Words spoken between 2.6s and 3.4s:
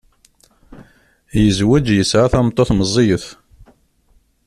meẓẓiyet.